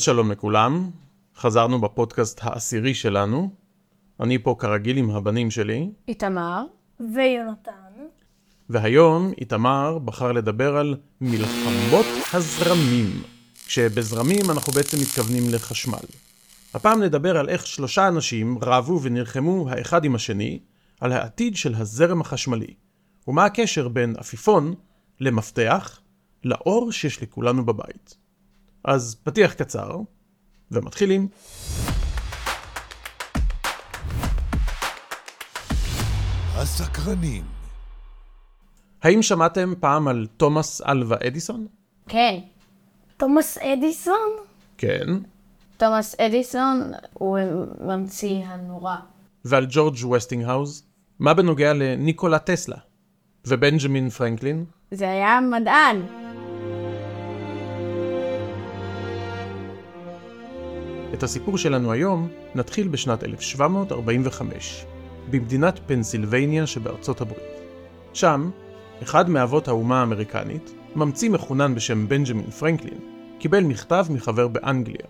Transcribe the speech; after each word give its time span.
שלום 0.00 0.30
לכולם, 0.30 0.90
חזרנו 1.36 1.80
בפודקאסט 1.80 2.40
העשירי 2.42 2.94
שלנו. 2.94 3.50
אני 4.20 4.38
פה 4.38 4.56
כרגיל 4.58 4.96
עם 4.96 5.10
הבנים 5.10 5.50
שלי, 5.50 5.90
איתמר. 6.08 6.64
ויונתן. 7.00 7.72
והיום 8.70 9.32
איתמר 9.40 9.98
בחר 9.98 10.32
לדבר 10.32 10.76
על 10.76 10.96
מלחמות 11.20 12.06
הזרמים, 12.34 13.22
כשבזרמים 13.66 14.50
אנחנו 14.50 14.72
בעצם 14.72 14.96
מתכוונים 15.00 15.42
לחשמל. 15.54 16.06
הפעם 16.74 17.02
נדבר 17.02 17.36
על 17.36 17.48
איך 17.48 17.66
שלושה 17.66 18.08
אנשים 18.08 18.58
רבו 18.62 19.00
ונלחמו 19.02 19.68
האחד 19.70 20.04
עם 20.04 20.14
השני 20.14 20.58
על 21.00 21.12
העתיד 21.12 21.56
של 21.56 21.74
הזרם 21.74 22.20
החשמלי, 22.20 22.74
ומה 23.28 23.44
הקשר 23.44 23.88
בין 23.88 24.14
עפיפון 24.18 24.74
למפתח 25.20 26.00
לאור 26.44 26.92
שיש 26.92 27.22
לכולנו 27.22 27.66
בבית. 27.66 28.25
אז 28.86 29.16
פתיח 29.24 29.52
קצר, 29.52 29.96
ומתחילים. 30.70 31.28
הסקרנים. 36.54 37.44
האם 39.02 39.22
שמעתם 39.22 39.74
פעם 39.80 40.08
על 40.08 40.26
תומאס 40.36 40.82
אלווה 40.82 41.16
אדיסון? 41.26 41.66
כן. 42.08 42.38
תומאס 43.16 43.58
אדיסון? 43.58 44.30
כן. 44.78 45.06
תומאס 45.76 46.20
אדיסון 46.20 46.92
הוא 47.12 47.38
ממציא 47.80 48.44
הנורא. 48.44 48.96
ועל 49.44 49.66
ג'ורג' 49.70 50.04
וסטינגהאוז? 50.04 50.84
מה 51.18 51.34
בנוגע 51.34 51.72
לניקולה 51.72 52.38
טסלה? 52.38 52.76
ובנג'מין 53.46 54.10
פרנקלין? 54.10 54.64
זה 54.90 55.10
היה 55.10 55.40
מדען. 55.40 56.25
את 61.16 61.22
הסיפור 61.22 61.58
שלנו 61.58 61.92
היום 61.92 62.28
נתחיל 62.54 62.88
בשנת 62.88 63.24
1745, 63.24 64.84
במדינת 65.30 65.80
פנסילבניה 65.86 66.66
שבארצות 66.66 67.20
הברית. 67.20 67.60
שם, 68.12 68.50
אחד 69.02 69.30
מאבות 69.30 69.68
האומה 69.68 70.00
האמריקנית, 70.00 70.72
ממציא 70.96 71.30
מחונן 71.30 71.74
בשם 71.74 72.08
בנג'מין 72.08 72.50
פרנקלין, 72.50 72.98
קיבל 73.38 73.64
מכתב 73.64 74.06
מחבר 74.10 74.48
באנגליה, 74.48 75.06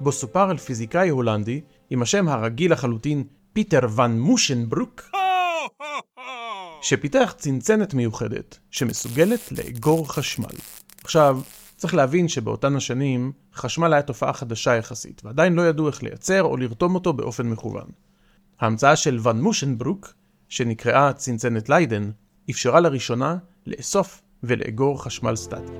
בו 0.00 0.12
סופר 0.12 0.50
על 0.50 0.56
פיזיקאי 0.56 1.08
הולנדי 1.08 1.60
עם 1.90 2.02
השם 2.02 2.28
הרגיל 2.28 2.72
לחלוטין 2.72 3.24
פיטר 3.52 3.86
ון 3.96 4.20
מושנברוק, 4.20 5.10
שפיתח 6.82 7.34
צנצנת 7.38 7.94
מיוחדת 7.94 8.58
שמסוגלת 8.70 9.52
לאגור 9.52 10.12
חשמל. 10.12 10.56
עכשיו, 11.04 11.40
צריך 11.76 11.94
להבין 11.94 12.28
שבאותן 12.28 12.76
השנים 12.76 13.32
חשמל 13.54 13.92
היה 13.92 14.02
תופעה 14.02 14.32
חדשה 14.32 14.76
יחסית, 14.76 15.22
ועדיין 15.24 15.54
לא 15.54 15.68
ידעו 15.68 15.88
איך 15.88 16.02
לייצר 16.02 16.42
או 16.42 16.56
לרתום 16.56 16.94
אותו 16.94 17.12
באופן 17.12 17.46
מכוון. 17.46 17.88
ההמצאה 18.60 18.96
של 18.96 19.18
ון 19.22 19.40
מושנברוק, 19.40 20.14
שנקראה 20.48 21.12
צנצנת 21.12 21.68
ליידן, 21.68 22.10
אפשרה 22.50 22.80
לראשונה 22.80 23.36
לאסוף 23.66 24.22
ולאגור 24.42 25.02
חשמל 25.02 25.36
סטטי. 25.36 25.72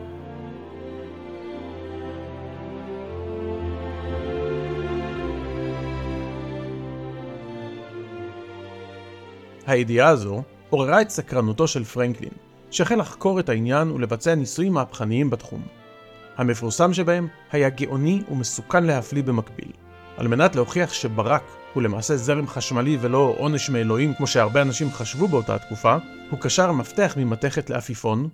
הידיעה 9.67 10.09
הזו 10.09 10.43
עוררה 10.71 11.03
את 11.03 11.11
סקרנותו 11.11 11.69
של 11.69 11.85
פרנקלין, 11.85 12.33
שהחל 12.71 12.97
לחקור 12.97 13.41
את 13.41 13.49
העניין 13.49 13.91
ולבצע 13.91 14.35
ניסויים 14.35 14.73
מהפכניים 14.73 15.31
בתחום. 15.31 15.86
המפורסם 16.37 16.92
שבהם 16.92 17.29
היה 17.53 17.69
גאוני 17.69 18.23
ומסוכן 18.31 18.84
להפליא 18.84 19.23
במקביל. 19.23 19.73
על 20.17 20.29
מנת 20.29 20.56
להוכיח 20.56 20.93
שברק 20.93 21.43
הוא 21.75 21.83
למעשה 21.83 22.17
זרם 22.17 22.47
חשמלי 22.47 22.98
ולא 23.01 23.34
עונש 23.39 23.70
מאלוהים 23.70 24.15
כמו 24.15 24.27
שהרבה 24.27 24.62
אנשים 24.62 24.91
חשבו 24.93 25.28
באותה 25.28 25.59
תקופה, 25.59 25.97
הוא 26.31 26.41
קשר 26.41 26.72
מפתח 26.72 27.15
ממתכת 27.16 27.71
לעפיפון, 27.71 28.28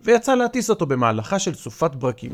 ויצא 0.00 0.34
להטיס 0.34 0.70
אותו 0.70 0.86
במהלכה 0.86 1.38
של 1.38 1.54
סופת 1.54 1.94
ברקים. 1.94 2.32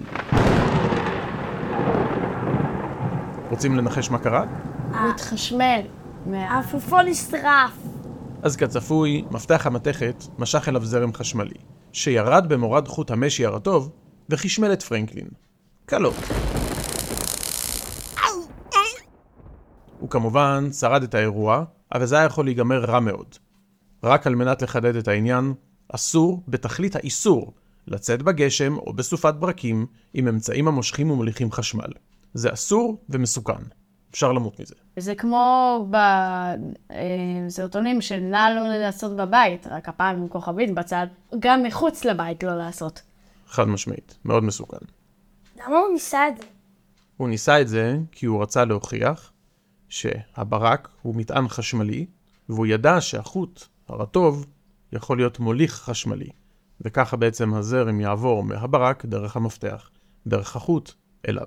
רוצים 3.50 3.76
לנחש 3.76 4.10
מה 4.10 4.18
קרה? 4.18 4.44
הוא 4.90 5.10
התחשמל. 5.14 5.80
העפיפון 6.32 7.06
נשרף. 7.06 7.72
אז 8.42 8.56
כצפוי, 8.56 9.24
מפתח 9.30 9.66
המתכת 9.66 10.24
משך 10.38 10.68
אליו 10.68 10.84
זרם 10.84 11.12
חשמלי, 11.14 11.54
שירד 11.92 12.48
במורד 12.48 12.88
חוט 12.88 13.10
המשי 13.10 13.46
הרטוב 13.46 13.90
וחשמל 14.30 14.72
את 14.72 14.82
פרנקלין. 14.82 15.28
קלות. 15.86 16.14
הוא 19.98 20.10
כמובן 20.10 20.68
שרד 20.72 21.02
את 21.02 21.14
האירוע, 21.14 21.64
אבל 21.94 22.06
זה 22.06 22.16
היה 22.16 22.24
יכול 22.24 22.44
להיגמר 22.44 22.84
רע 22.84 23.00
מאוד. 23.00 23.36
רק 24.04 24.26
על 24.26 24.34
מנת 24.34 24.62
לחדד 24.62 24.96
את 24.96 25.08
העניין, 25.08 25.54
אסור, 25.88 26.42
בתכלית 26.48 26.96
האיסור, 26.96 27.52
לצאת 27.86 28.22
בגשם 28.22 28.76
או 28.76 28.92
בסופת 28.92 29.34
ברקים 29.34 29.86
עם 30.14 30.28
אמצעים 30.28 30.68
המושכים 30.68 31.10
ומוליכים 31.10 31.52
חשמל. 31.52 31.90
זה 32.34 32.52
אסור 32.52 32.96
ומסוכן. 33.08 33.62
אפשר 34.10 34.32
למות 34.32 34.60
מזה. 34.60 34.74
זה 34.96 35.14
כמו 35.14 35.86
בסרטונים 37.48 38.00
של 38.00 38.20
נא 38.20 38.48
לא 38.54 38.68
לעשות 38.78 39.16
בבית, 39.16 39.66
רק 39.66 39.88
הפעם 39.88 40.16
עם 40.16 40.28
כוכבית 40.28 40.74
בצד, 40.74 41.06
גם 41.38 41.62
מחוץ 41.62 42.04
לבית 42.04 42.42
לא 42.42 42.58
לעשות. 42.58 43.02
חד 43.52 43.68
משמעית. 43.68 44.18
מאוד 44.24 44.44
מסוכן. 44.44 44.86
למה 45.56 45.78
הוא 45.78 45.92
ניסה 45.92 46.28
את 46.28 46.36
זה? 46.36 46.42
הוא 47.16 47.28
ניסה 47.28 47.60
את 47.60 47.68
זה 47.68 47.98
כי 48.12 48.26
הוא 48.26 48.42
רצה 48.42 48.64
להוכיח 48.64 49.32
שהברק 49.88 50.88
הוא 51.02 51.14
מטען 51.14 51.48
חשמלי, 51.48 52.06
והוא 52.48 52.66
ידע 52.66 53.00
שהחוט 53.00 53.64
הרטוב 53.88 54.46
יכול 54.92 55.16
להיות 55.16 55.38
מוליך 55.38 55.74
חשמלי, 55.74 56.28
וככה 56.80 57.16
בעצם 57.16 57.54
הזרם 57.54 58.00
יעבור 58.00 58.44
מהברק 58.44 59.04
דרך 59.04 59.36
המפתח, 59.36 59.90
דרך 60.26 60.56
החוט, 60.56 60.92
אליו. 61.28 61.46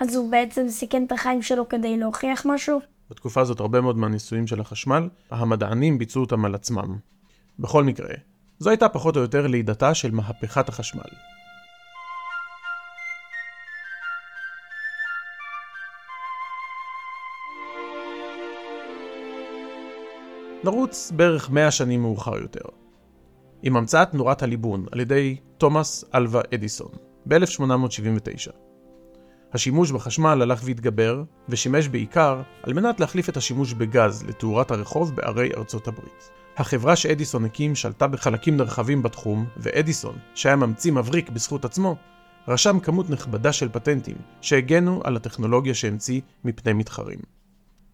אז 0.00 0.14
הוא 0.14 0.30
בעצם 0.30 0.68
סיכן 0.68 1.04
את 1.04 1.12
החיים 1.12 1.42
שלו 1.42 1.68
כדי 1.68 1.96
להוכיח 1.96 2.46
משהו? 2.46 2.80
בתקופה 3.10 3.40
הזאת 3.40 3.60
הרבה 3.60 3.80
מאוד 3.80 3.96
מהניסויים 3.96 4.46
של 4.46 4.60
החשמל, 4.60 5.08
המדענים 5.30 5.98
ביצעו 5.98 6.22
אותם 6.22 6.44
על 6.44 6.54
עצמם. 6.54 6.96
בכל 7.58 7.84
מקרה, 7.84 8.14
זו 8.58 8.70
הייתה 8.70 8.88
פחות 8.88 9.16
או 9.16 9.20
יותר 9.20 9.46
לידתה 9.46 9.94
של 9.94 10.10
מהפכת 10.10 10.68
החשמל. 10.68 11.02
נרוץ 20.64 21.12
בערך 21.16 21.50
100 21.50 21.70
שנים 21.70 22.02
מאוחר 22.02 22.36
יותר. 22.36 22.64
עם 23.62 23.76
המצאת 23.76 24.14
נורת 24.14 24.42
הליבון 24.42 24.86
על 24.92 25.00
ידי 25.00 25.36
תומאס 25.58 26.04
אלווה 26.14 26.42
אדיסון 26.54 26.90
ב-1879. 27.26 28.52
השימוש 29.52 29.90
בחשמל 29.90 30.42
הלך 30.42 30.60
והתגבר, 30.64 31.22
ושימש 31.48 31.88
בעיקר 31.88 32.42
על 32.62 32.72
מנת 32.72 33.00
להחליף 33.00 33.28
את 33.28 33.36
השימוש 33.36 33.72
בגז 33.72 34.24
לתאורת 34.24 34.70
הרחוב 34.70 35.16
בערי 35.16 35.50
ארצות 35.56 35.88
הברית. 35.88 36.45
החברה 36.56 36.96
שאדיסון 36.96 37.44
הקים 37.44 37.74
שלטה 37.74 38.06
בחלקים 38.06 38.56
נרחבים 38.56 39.02
בתחום, 39.02 39.46
ואדיסון, 39.56 40.18
שהיה 40.34 40.56
ממציא 40.56 40.92
מבריק 40.92 41.30
בזכות 41.30 41.64
עצמו, 41.64 41.96
רשם 42.48 42.80
כמות 42.80 43.10
נכבדה 43.10 43.52
של 43.52 43.68
פטנטים 43.68 44.16
שהגנו 44.40 45.00
על 45.04 45.16
הטכנולוגיה 45.16 45.74
שהמציא 45.74 46.20
מפני 46.44 46.72
מתחרים. 46.72 47.18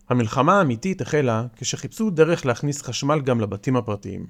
המלחמה 0.08 0.58
האמיתית 0.58 1.00
החלה 1.00 1.44
כשחיפשו 1.56 2.10
דרך 2.10 2.46
להכניס 2.46 2.82
חשמל 2.82 3.20
גם 3.20 3.40
לבתים 3.40 3.76
הפרטיים. 3.76 4.26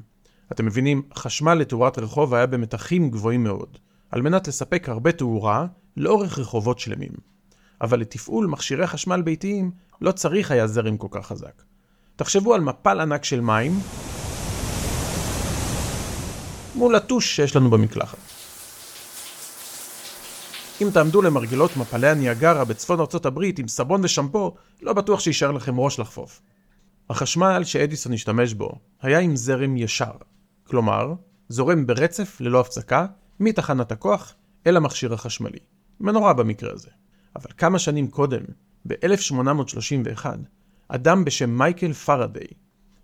אתם 0.52 0.66
מבינים, 0.66 1.02
חשמל 1.14 1.54
לתאורת 1.54 1.98
רחוב 1.98 2.34
היה 2.34 2.46
במתחים 2.46 3.10
גבוהים 3.10 3.44
מאוד, 3.44 3.78
על 4.10 4.22
מנת 4.22 4.48
לספק 4.48 4.88
הרבה 4.88 5.12
תאורה 5.12 5.66
לאורך 5.96 6.38
רחובות 6.38 6.78
שלמים. 6.78 7.12
אבל 7.80 8.00
לתפעול 8.00 8.46
מכשירי 8.46 8.86
חשמל 8.86 9.22
ביתיים 9.22 9.70
לא 10.00 10.12
צריך 10.12 10.50
היה 10.50 10.66
זרם 10.66 10.96
כל 10.96 11.08
כך 11.10 11.26
חזק. 11.26 11.62
תחשבו 12.16 12.54
על 12.54 12.60
מפל 12.60 13.00
ענק 13.00 13.24
של 13.24 13.40
מים 13.40 13.72
מול 16.74 16.94
הטוש 16.94 17.36
שיש 17.36 17.56
לנו 17.56 17.70
במקלחת. 17.70 18.18
אם 20.82 20.90
תעמדו 20.92 21.22
למרגלות 21.22 21.76
מפלי 21.76 22.08
הניאגרה 22.08 22.64
בצפון 22.64 23.00
ארצות 23.00 23.26
הברית 23.26 23.58
עם 23.58 23.68
סבון 23.68 24.04
ושמפו, 24.04 24.54
לא 24.82 24.92
בטוח 24.92 25.20
שישאר 25.20 25.50
לכם 25.52 25.80
ראש 25.80 25.98
לחפוף. 25.98 26.42
החשמל 27.10 27.64
שאדיסון 27.64 28.12
השתמש 28.12 28.54
בו 28.54 28.72
היה 29.02 29.18
עם 29.18 29.36
זרם 29.36 29.76
ישר, 29.76 30.12
כלומר, 30.64 31.14
זורם 31.48 31.86
ברצף 31.86 32.40
ללא 32.40 32.60
הפסקה 32.60 33.06
מתחנת 33.40 33.92
הכוח 33.92 34.34
אל 34.66 34.76
המכשיר 34.76 35.14
החשמלי. 35.14 35.58
מנורה 36.00 36.32
במקרה 36.32 36.72
הזה. 36.72 36.90
אבל 37.36 37.50
כמה 37.58 37.78
שנים 37.78 38.08
קודם, 38.08 38.42
ב-1831, 38.88 40.26
אדם 40.88 41.24
בשם 41.24 41.58
מייקל 41.58 41.92
פרדיי 41.92 42.46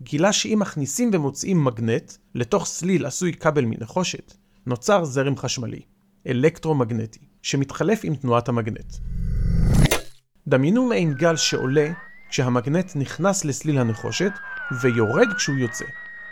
גילה 0.03 0.33
שאם 0.33 0.59
מכניסים 0.61 1.11
ומוציאים 1.13 1.65
מגנט 1.65 2.13
לתוך 2.35 2.67
סליל 2.67 3.07
עשוי 3.07 3.33
כבל 3.33 3.65
מנחושת, 3.65 4.35
נוצר 4.67 5.05
זרם 5.05 5.37
חשמלי, 5.37 5.81
אלקטרומגנטי, 6.27 7.21
שמתחלף 7.43 8.01
עם 8.05 8.15
תנועת 8.15 8.49
המגנט. 8.49 8.95
דמיינו 10.49 10.89
מעין 10.89 11.15
גל 11.15 11.37
שעולה 11.37 11.93
כשהמגנט 12.31 12.97
נכנס 12.97 13.45
לסליל 13.45 13.79
הנחושת 13.79 14.33
ויורד 14.83 15.29
כשהוא 15.37 15.57
יוצא. 15.57 15.85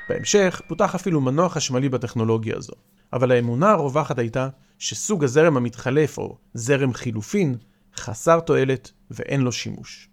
בהמשך 0.09 0.61
פותח 0.69 0.95
אפילו 0.95 1.21
מנוע 1.21 1.49
חשמלי 1.49 1.89
בטכנולוגיה 1.89 2.57
הזו, 2.57 2.73
אבל 3.13 3.33
האמונה 3.33 3.71
הרווחת 3.71 4.19
הייתה 4.19 4.49
שסוג 4.79 5.25
הזרם 5.25 5.57
המתחלף 5.57 6.19
או 6.19 6.39
זרם 6.55 6.95
חילופין 6.95 7.57
חסר 7.97 8.41
תועלת 8.41 8.91
ואין 9.11 9.41
לו 9.41 9.53
שימוש. 9.53 10.09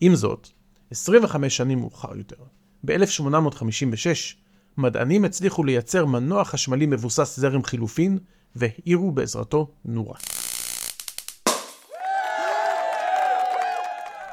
עם 0.00 0.14
זאת, 0.14 0.48
25 0.90 1.56
שנים 1.56 1.78
מאוחר 1.78 2.16
יותר, 2.16 2.36
ב-1856, 2.86 4.34
מדענים 4.76 5.24
הצליחו 5.24 5.64
לייצר 5.64 6.04
מנוע 6.06 6.44
חשמלי 6.44 6.86
מבוסס 6.86 7.36
זרם 7.40 7.64
חילופין 7.64 8.18
והאירו 8.56 9.12
בעזרתו 9.12 9.70
נורה. 9.84 10.18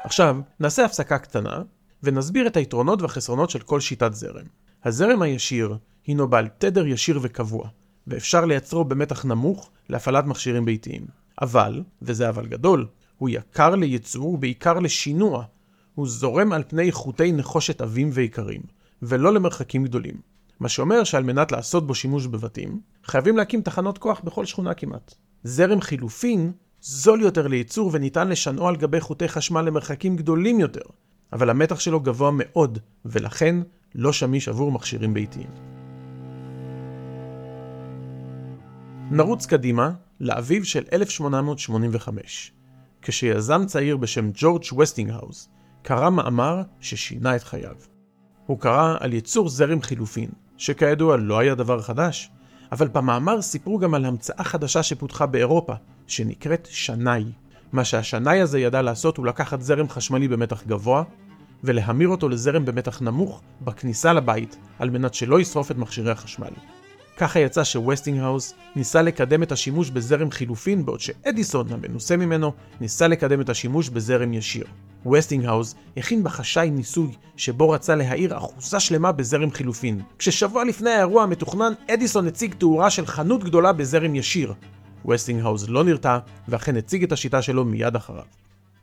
עכשיו, 0.04 0.36
נעשה 0.60 0.84
הפסקה 0.84 1.18
קטנה, 1.18 1.62
ונסביר 2.02 2.46
את 2.46 2.56
היתרונות 2.56 3.02
והחסרונות 3.02 3.50
של 3.50 3.58
כל 3.58 3.80
שיטת 3.80 4.14
זרם. 4.14 4.46
הזרם 4.84 5.22
הישיר 5.22 5.76
הינו 6.06 6.28
בעל 6.28 6.48
תדר 6.58 6.86
ישיר 6.86 7.18
וקבוע, 7.22 7.68
ואפשר 8.06 8.44
לייצרו 8.44 8.84
במתח 8.84 9.24
נמוך 9.24 9.70
להפעלת 9.88 10.24
מכשירים 10.24 10.64
ביתיים. 10.64 11.06
אבל, 11.42 11.82
וזה 12.02 12.28
אבל 12.28 12.46
גדול, 12.46 12.86
הוא 13.18 13.28
יקר 13.28 13.74
לייצור 13.74 14.28
ובעיקר 14.28 14.78
לשינוע. 14.78 15.44
הוא 15.94 16.08
זורם 16.08 16.52
על 16.52 16.62
פני 16.68 16.92
חוטי 16.92 17.32
נחושת 17.32 17.80
עבים 17.80 18.10
ויקרים, 18.12 18.60
ולא 19.02 19.34
למרחקים 19.34 19.84
גדולים. 19.84 20.14
מה 20.60 20.68
שאומר 20.68 21.04
שעל 21.04 21.22
מנת 21.22 21.52
לעשות 21.52 21.86
בו 21.86 21.94
שימוש 21.94 22.26
בבתים, 22.26 22.80
חייבים 23.04 23.36
להקים 23.36 23.62
תחנות 23.62 23.98
כוח 23.98 24.20
בכל 24.20 24.44
שכונה 24.44 24.74
כמעט. 24.74 25.14
זרם 25.44 25.80
חילופין 25.80 26.52
זול 26.80 27.22
יותר 27.22 27.46
לייצור 27.46 27.90
וניתן 27.92 28.28
לשנעו 28.28 28.68
על 28.68 28.76
גבי 28.76 29.00
חוטי 29.00 29.28
חשמל 29.28 29.62
למרחקים 29.62 30.16
גדולים 30.16 30.60
יותר, 30.60 30.84
אבל 31.32 31.50
המתח 31.50 31.80
שלו 31.80 32.00
גבוה 32.00 32.30
מאוד, 32.34 32.78
ולכן 33.04 33.56
לא 33.94 34.12
שמיש 34.12 34.48
עבור 34.48 34.72
מכשירים 34.72 35.14
ביתיים. 35.14 35.50
נרוץ 39.10 39.46
קדימה 39.46 39.90
לאביב 40.20 40.64
של 40.64 40.84
1885, 40.92 42.52
כשיזם 43.02 43.66
צעיר 43.66 43.96
בשם 43.96 44.30
ג'ורג' 44.34 44.62
וסטינגהאוז 44.78 45.48
קרא 45.84 46.10
מאמר 46.10 46.62
ששינה 46.80 47.36
את 47.36 47.42
חייו. 47.42 47.74
הוא 48.46 48.58
קרא 48.58 48.96
על 49.00 49.12
ייצור 49.12 49.48
זרם 49.48 49.82
חילופין, 49.82 50.30
שכידוע 50.56 51.16
לא 51.16 51.38
היה 51.38 51.54
דבר 51.54 51.82
חדש, 51.82 52.30
אבל 52.72 52.88
במאמר 52.88 53.42
סיפרו 53.42 53.78
גם 53.78 53.94
על 53.94 54.04
המצאה 54.04 54.44
חדשה 54.44 54.82
שפותחה 54.82 55.26
באירופה, 55.26 55.72
שנקראת 56.06 56.68
שנאי. 56.70 57.24
מה 57.72 57.84
שהשנאי 57.84 58.40
הזה 58.40 58.60
ידע 58.60 58.82
לעשות 58.82 59.16
הוא 59.16 59.26
לקחת 59.26 59.60
זרם 59.60 59.88
חשמלי 59.88 60.28
במתח 60.28 60.62
גבוה, 60.66 61.02
ולהמיר 61.64 62.08
אותו 62.08 62.28
לזרם 62.28 62.64
במתח 62.64 63.02
נמוך 63.02 63.42
בכניסה 63.60 64.12
לבית, 64.12 64.56
על 64.78 64.90
מנת 64.90 65.14
שלא 65.14 65.40
ישרוף 65.40 65.70
את 65.70 65.76
מכשירי 65.76 66.10
החשמל. 66.10 66.52
ככה 67.16 67.40
יצא 67.40 67.64
שווסטינגהאוז 67.64 68.54
ניסה 68.76 69.02
לקדם 69.02 69.42
את 69.42 69.52
השימוש 69.52 69.90
בזרם 69.90 70.30
חילופין, 70.30 70.86
בעוד 70.86 71.00
שאדיסון, 71.00 71.72
המנוסה 71.72 72.16
ממנו, 72.16 72.52
ניסה 72.80 73.08
לקדם 73.08 73.40
את 73.40 73.48
השימוש 73.48 73.88
בזרם 73.88 74.32
ישיר. 74.32 74.64
ווסטינגהאוז 75.06 75.74
הכין 75.96 76.24
בחשאי 76.24 76.70
ניסוי 76.70 77.12
שבו 77.36 77.70
רצה 77.70 77.94
להאיר 77.94 78.36
אחוזה 78.36 78.80
שלמה 78.80 79.12
בזרם 79.12 79.50
חילופין. 79.50 80.00
כששבוע 80.18 80.64
לפני 80.64 80.90
האירוע 80.90 81.22
המתוכנן, 81.22 81.72
אדיסון 81.90 82.26
הציג 82.26 82.54
תאורה 82.54 82.90
של 82.90 83.06
חנות 83.06 83.44
גדולה 83.44 83.72
בזרם 83.72 84.14
ישיר. 84.14 84.54
ווסטינגהאוז 85.04 85.68
לא 85.68 85.84
נרתע, 85.84 86.18
ואכן 86.48 86.76
הציג 86.76 87.02
את 87.02 87.12
השיטה 87.12 87.42
שלו 87.42 87.64
מיד 87.64 87.96
אחריו. 87.96 88.24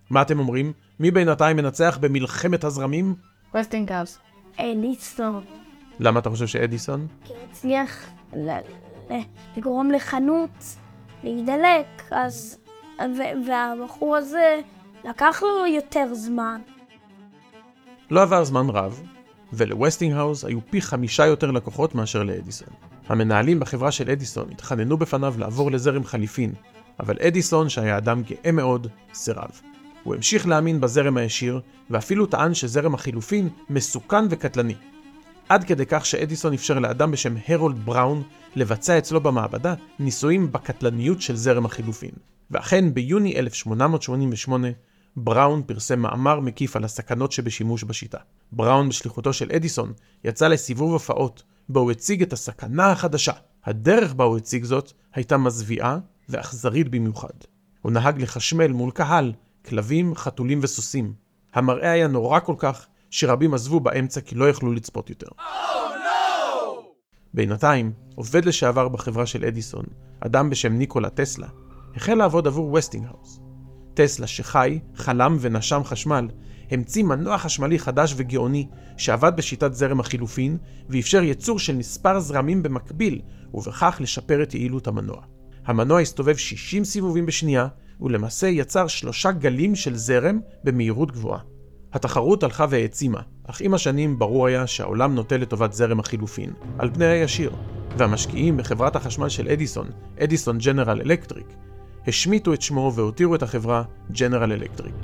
מה 0.10 0.22
אתם 0.22 0.40
אומרים? 0.40 0.74
מי 1.00 1.12
בינתיים 1.12 1.58
מנצח 1.58 1.98
במלחמת 2.02 2.64
הזרמים? 2.64 3.16
ווסטינגהאוז. 3.54 4.18
אדיסון. 4.58 5.61
למה 6.02 6.20
אתה 6.20 6.30
חושב 6.30 6.48
שאדיסון? 6.48 7.08
כי 7.26 7.34
הוא 7.34 7.42
הצליח 7.52 8.10
ל- 8.34 8.50
ל- 9.10 9.22
לגרום 9.58 9.92
לחנות 9.92 10.64
להידלק, 11.24 12.04
אז... 12.12 12.58
והבחור 13.48 14.16
הזה, 14.16 14.60
לקח 15.04 15.44
לו 15.44 15.66
יותר 15.66 16.14
זמן. 16.14 16.62
לא 18.12 18.22
עבר 18.22 18.44
זמן 18.44 18.70
רב, 18.70 19.02
ולווסטינגהאוז 19.54 20.46
היו 20.46 20.60
פי 20.70 20.82
חמישה 20.82 21.26
יותר 21.26 21.52
לקוחות 21.52 21.96
מאשר 21.96 22.24
לאדיסון. 22.24 22.68
המנהלים 23.08 23.60
בחברה 23.60 23.92
של 23.92 24.10
אדיסון 24.10 24.50
התחננו 24.52 24.98
בפניו 24.98 25.36
לעבור 25.38 25.72
לזרם 25.72 26.04
חליפין, 26.04 26.54
אבל 27.00 27.18
אדיסון, 27.28 27.70
שהיה 27.70 27.98
אדם 27.98 28.24
גאה 28.24 28.52
מאוד, 28.52 28.88
סירב. 29.14 29.62
הוא 30.04 30.16
המשיך 30.16 30.48
להאמין 30.48 30.82
בזרם 30.82 31.18
הישיר, 31.18 31.62
ואפילו 31.90 32.26
טען 32.26 32.54
שזרם 32.54 32.94
החילופין 32.94 33.50
מסוכן 33.70 34.26
וקטלני. 34.30 34.76
עד 35.52 35.64
כדי 35.64 35.86
כך 35.88 36.06
שאדיסון 36.06 36.54
אפשר 36.54 36.80
לאדם 36.80 37.12
בשם 37.12 37.36
הרולד 37.48 37.86
בראון 37.86 38.24
לבצע 38.56 38.98
אצלו 38.98 39.22
במעבדה 39.22 39.74
ניסויים 40.00 40.52
בקטלניות 40.52 41.22
של 41.22 41.36
זרם 41.36 41.66
החילופין. 41.66 42.12
ואכן 42.52 42.94
ביוני 42.94 43.40
1888 43.40 44.68
בראון 45.16 45.62
פרסם 45.66 46.00
מאמר 46.00 46.40
מקיף 46.40 46.76
על 46.76 46.84
הסכנות 46.84 47.32
שבשימוש 47.32 47.84
בשיטה. 47.84 48.18
בראון 48.52 48.90
בשליחותו 48.90 49.34
של 49.34 49.52
אדיסון 49.56 49.94
יצא 50.24 50.48
לסיבוב 50.48 50.94
הופעות, 50.94 51.44
בו 51.70 51.80
הוא 51.80 51.92
הציג 51.92 52.22
את 52.22 52.34
הסכנה 52.34 52.92
החדשה. 52.92 53.34
הדרך 53.66 54.14
בה 54.14 54.24
הוא 54.24 54.38
הציג 54.38 54.64
זאת 54.64 54.92
הייתה 55.14 55.38
מזוויעה 55.38 55.98
ואכזרית 56.30 56.90
במיוחד. 56.90 57.34
הוא 57.82 57.92
נהג 57.92 58.22
לחשמל 58.22 58.72
מול 58.72 58.92
קהל, 58.92 59.34
כלבים, 59.66 60.16
חתולים 60.16 60.60
וסוסים. 60.62 61.14
המראה 61.54 61.92
היה 61.92 62.08
נורא 62.08 62.40
כל 62.40 62.56
כך, 62.58 62.88
שרבים 63.12 63.54
עזבו 63.54 63.80
באמצע 63.80 64.22
כי 64.22 64.36
לא 64.36 64.50
יכלו 64.50 64.74
לצפות 64.74 65.10
יותר. 65.10 65.28
בינתיים, 67.34 67.92
עובד 68.16 68.46
לשעבר 68.46 68.88
בחברה 68.88 69.26
של 69.26 69.46
אדיסון, 69.46 69.86
אדם 70.20 70.50
בשם 70.50 70.74
ניקולה 70.74 71.10
טסלה, 71.10 71.48
החל 71.96 72.16
לעבוד 72.16 72.48
עבור 72.48 72.74
וסטינגהאוס. 72.74 73.40
טסלה 73.94 74.28
שחי, 74.28 74.80
חלם 74.96 75.38
ונשם 75.42 75.82
חשמל, 75.84 76.28
המציא 76.72 77.04
מנוע 77.04 77.38
חשמלי 77.38 77.80
חדש 77.80 78.14
וגאוני 78.18 78.68
שעבד 78.98 79.32
בשיטת 79.36 79.74
זרם 79.74 80.00
החילופין 80.00 80.58
ואפשר 80.90 81.24
ייצור 81.24 81.60
של 81.60 81.76
מספר 81.76 82.20
זרמים 82.20 82.64
במקביל 82.64 83.22
ובכך 83.54 83.98
לשפר 84.02 84.44
את 84.44 84.54
יעילות 84.54 84.88
המנוע. 84.88 85.22
המנוע 85.66 86.00
הסתובב 86.00 86.36
60 86.36 86.84
סיבובים 86.84 87.26
בשנייה 87.26 87.68
ולמעשה 88.02 88.48
יצר 88.48 88.88
שלושה 88.88 89.32
גלים 89.32 89.76
של 89.76 89.96
זרם 89.96 90.40
במהירות 90.64 91.12
גבוהה. 91.12 91.40
התחרות 91.94 92.44
הלכה 92.44 92.66
והעצימה, 92.70 93.20
אך 93.48 93.62
עם 93.62 93.74
השנים 93.74 94.20
ברור 94.20 94.48
היה 94.48 94.68
שהעולם 94.68 95.16
נוטה 95.16 95.38
לטובת 95.38 95.74
זרם 95.74 96.00
החילופין, 96.00 96.54
על 96.80 96.90
פני 96.94 97.06
הישיר, 97.06 97.52
והמשקיעים 97.98 98.58
בחברת 98.58 98.96
החשמל 98.96 99.30
של 99.30 99.50
אדיסון, 99.50 99.90
אדיסון 100.24 100.58
ג'נרל 100.58 101.02
אלקטריק, 101.06 101.48
השמיטו 102.08 102.54
את 102.54 102.62
שמו 102.62 102.92
והותירו 102.96 103.36
את 103.36 103.44
החברה 103.44 103.84
ג'נרל 104.12 104.52
אלקטריק. 104.52 104.96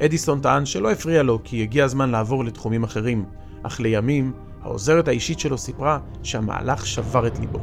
אדיסון 0.00 0.40
טען 0.40 0.66
שלא 0.66 0.90
הפריע 0.90 1.22
לו 1.22 1.38
כי 1.44 1.62
הגיע 1.62 1.84
הזמן 1.84 2.10
לעבור 2.10 2.44
לתחומים 2.44 2.84
אחרים, 2.84 3.24
אך 3.62 3.80
לימים 3.80 4.32
העוזרת 4.62 5.08
האישית 5.08 5.40
שלו 5.40 5.58
סיפרה 5.58 5.98
שהמהלך 6.22 6.86
שבר 6.86 7.26
את 7.26 7.38
ליבו. 7.38 7.60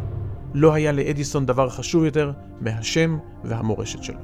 לא 0.53 0.74
היה 0.74 0.91
לאדיסון 0.91 1.46
דבר 1.46 1.70
חשוב 1.70 2.05
יותר 2.05 2.31
מהשם 2.62 3.17
והמורשת 3.43 4.03
שלו. 4.03 4.20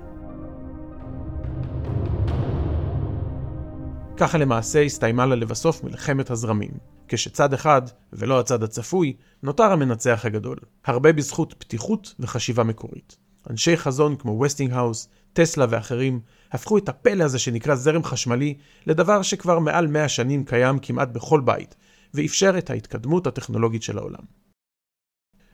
ככה 4.20 4.38
למעשה 4.38 4.82
הסתיימה 4.82 5.26
לה 5.26 5.36
לבסוף 5.36 5.84
מלחמת 5.84 6.30
הזרמים, 6.30 6.72
כשצד 7.08 7.54
אחד, 7.54 7.82
ולא 8.14 8.40
הצד 8.40 8.64
הצפוי, 8.64 9.16
נותר 9.44 9.72
המנצח 9.72 10.26
הגדול, 10.26 10.58
הרבה 10.86 11.14
בזכות 11.14 11.54
פתיחות 11.54 12.16
וחשיבה 12.20 12.64
מקורית. 12.64 13.18
אנשי 13.50 13.78
חזון 13.78 14.16
כמו 14.16 14.32
ווסטינגהאוס, 14.32 15.10
טסלה 15.34 15.66
ואחרים, 15.70 16.20
הפכו 16.52 16.78
את 16.78 16.90
הפלא 16.90 17.24
הזה 17.24 17.40
שנקרא 17.40 17.76
זרם 17.76 18.04
חשמלי 18.04 18.58
לדבר 18.88 19.22
שכבר 19.22 19.60
מעל 19.60 19.88
100 19.88 20.10
שנים 20.10 20.44
קיים 20.44 20.80
כמעט 20.80 21.10
בכל 21.10 21.42
בית, 21.42 21.76
ואפשר 22.14 22.58
את 22.58 22.70
ההתקדמות 22.70 23.28
הטכנולוגית 23.28 23.84
של 23.84 23.98
העולם. 23.98 24.24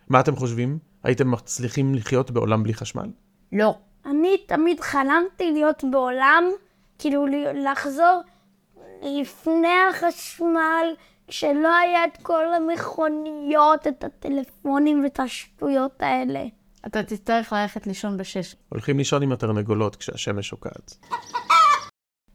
מה 0.10 0.20
אתם 0.20 0.36
חושבים? 0.36 0.80
הייתם 1.04 1.32
מצליחים 1.32 1.96
לחיות 1.96 2.32
בעולם 2.32 2.64
בלי 2.64 2.74
חשמל? 2.74 3.12
לא. 3.52 3.76
אני 4.06 4.38
תמיד 4.48 4.80
חלמתי 4.80 5.52
להיות 5.52 5.84
בעולם, 5.92 6.44
כאילו 7.00 7.26
לחזור 7.54 8.22
לפני 9.04 9.74
החשמל, 9.90 10.88
כשלא 11.28 11.76
היה 11.78 12.06
את 12.06 12.18
כל 12.22 12.54
המכוניות, 12.54 13.88
את 13.88 14.04
הטלפונים 14.04 15.04
ואת 15.04 15.20
השטויות 15.20 16.02
האלה. 16.02 16.44
אתה 16.86 17.04
תצטרך 17.04 17.54
ללכת 17.54 17.88
לישון 17.88 18.18
בשש. 18.18 18.56
הולכים 18.70 18.98
לישון 18.98 19.24
עם 19.24 19.32
התרנגולות 19.32 19.96
כשהשמש 19.96 20.48
שוקעת. 20.48 20.98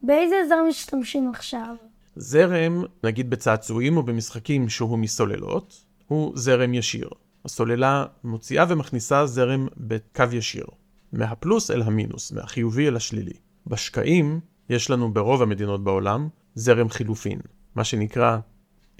באיזה 0.02 0.36
זרם 0.48 0.64
משתמשים 0.68 1.30
עכשיו? 1.30 1.74
זרם, 2.16 2.82
נגיד 3.04 3.30
בצעצועים 3.30 3.96
או 3.96 4.02
במשחקים 4.02 4.68
שהוא 4.68 4.98
מסוללות, 4.98 5.84
הוא 6.06 6.32
זרם 6.34 6.74
ישיר. 6.74 7.08
הסוללה 7.44 8.04
מוציאה 8.24 8.64
ומכניסה 8.68 9.26
זרם 9.26 9.66
בקו 9.76 10.24
ישיר. 10.32 10.66
מהפלוס 11.12 11.70
אל 11.70 11.82
המינוס, 11.82 12.32
מהחיובי 12.32 12.88
אל 12.88 12.96
השלילי. 12.96 13.32
בשקעים 13.66 14.40
יש 14.68 14.90
לנו 14.90 15.12
ברוב 15.12 15.42
המדינות 15.42 15.84
בעולם 15.84 16.28
זרם 16.54 16.88
חילופין, 16.88 17.40
מה 17.74 17.84
שנקרא 17.84 18.38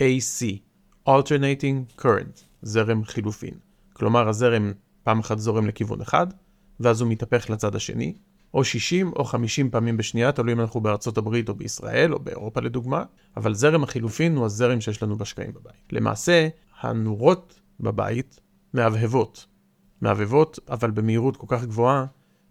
AC, 0.01 0.45
Alternating 1.09 2.01
Current, 2.01 2.41
זרם 2.63 3.05
חילופין. 3.05 3.55
כלומר 3.93 4.29
הזרם 4.29 4.73
פעם 5.03 5.19
אחת 5.19 5.39
זורם 5.39 5.67
לכיוון 5.67 6.01
אחד, 6.01 6.27
ואז 6.81 7.01
הוא 7.01 7.11
מתהפך 7.11 7.51
לצד 7.51 7.75
השני, 7.75 8.15
או 8.55 8.65
60 8.65 9.13
או 9.17 9.25
50 9.25 9.71
פעמים 9.71 9.97
בשנייה, 9.97 10.33
תלוי 10.33 10.53
אם 10.53 10.61
אנחנו 10.61 10.81
בארצות 10.81 11.19
הברית 11.19 11.49
או 11.49 11.55
בישראל 11.55 12.15
או 12.15 12.19
באירופה 12.19 12.61
לדוגמה, 12.61 13.05
אבל 13.37 13.55
זרם 13.55 13.83
החילופין 13.83 14.37
הוא 14.37 14.47
הזרם 14.47 14.81
שיש 14.81 15.03
לנו 15.03 15.19
בשקעים 15.19 15.53
בבית. 15.53 15.93
למעשה, 15.93 16.49
הנורות 16.81 17.61
בבית 17.81 18.41
מהבהבות. 18.73 19.47
מהבהבות, 20.01 20.59
אבל 20.69 20.91
במהירות 20.91 21.37
כל 21.37 21.47
כך 21.49 21.65
גבוהה, 21.65 22.07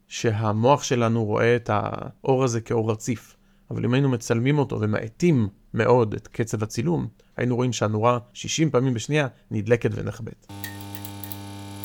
שהמוח 0.08 0.84
שלנו 0.84 1.26
רואה 1.26 1.56
את 1.56 1.70
האור 1.74 2.44
הזה 2.44 2.62
כאור 2.62 2.92
רציף. 2.92 3.37
אבל 3.72 3.86
אם 3.86 3.94
היינו 3.94 4.10
מצלמים 4.10 4.60
אותו 4.60 4.82
ומאטים 4.82 5.48
מאוד 5.74 6.14
את 6.14 6.28
קצב 6.28 6.64
הצילום, 6.64 7.08
היינו 7.38 7.56
רואים 7.56 7.74
שהנורה 7.74 8.20
60 8.34 8.72
פעמים 8.72 8.94
בשנייה 8.94 9.28
נדלקת 9.52 9.90
ונחבאת. 9.94 10.48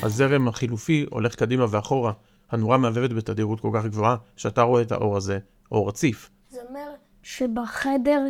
הזרם 0.02 0.48
החילופי 0.48 1.06
הולך 1.10 1.34
קדימה 1.34 1.66
ואחורה, 1.70 2.12
הנורה 2.50 2.78
מהבהבת 2.78 3.12
בתדירות 3.12 3.60
כל 3.60 3.70
כך 3.74 3.86
גבוהה, 3.86 4.16
שאתה 4.36 4.62
רואה 4.62 4.82
את 4.82 4.92
האור 4.92 5.16
הזה, 5.16 5.38
אור 5.72 5.88
רציף. 5.88 6.30
זה 6.50 6.58
אומר 6.68 6.90
שבחדר, 7.22 8.20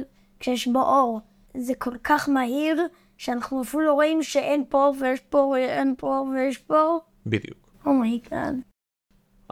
כשיש 0.41 0.69
בו 0.69 0.83
אור, 0.83 1.21
זה 1.57 1.73
כל 1.79 1.97
כך 2.05 2.29
מהיר, 2.29 2.83
שאנחנו 3.17 3.63
אפילו 3.63 3.83
לא 3.83 3.93
רואים 3.93 4.23
שאין 4.23 4.65
פה 4.69 4.93
ויש 5.01 5.21
פה 5.21 5.39
ואין 5.39 5.95
פה 5.99 6.25
ויש 6.35 6.59
פה. 6.59 6.99
בדיוק. 7.27 7.59
Oh 7.87 8.04
my 8.04 8.21
God. 8.21 8.55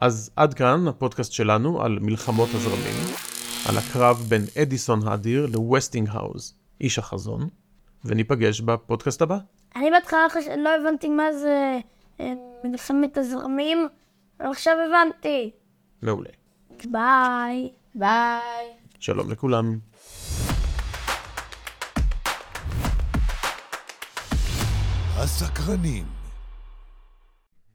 אז 0.01 0.31
עד 0.37 0.55
כאן 0.55 0.89
הפודקאסט 0.89 1.33
שלנו 1.33 1.83
על 1.83 1.99
מלחמות 2.01 2.49
הזרמים, 2.55 3.30
על 3.69 3.79
הקרב 3.79 4.27
בין 4.29 4.43
אדיסון 4.63 5.09
האדיר 5.09 5.47
לווסטינגהאוז, 5.47 6.55
איש 6.81 6.99
החזון, 6.99 7.49
וניפגש 8.05 8.61
בפודקאסט 8.61 9.23
הבא. 9.23 9.39
אני 9.77 9.91
בהתחלה 9.91 10.27
חש... 10.31 10.45
לא 10.59 10.71
הבנתי 10.81 11.09
מה 11.09 11.33
זה 11.33 11.79
אה, 12.21 12.33
מלחמת 12.65 13.19
הזרמים, 13.19 13.89
אבל 14.41 14.51
עכשיו 14.51 14.75
הבנתי. 14.89 15.51
מעולה. 16.03 16.31
ביי. 16.85 17.73
ביי. 17.95 18.41
שלום 18.99 19.31
לכולם. 19.31 19.79
הסקרנים. 25.17 26.20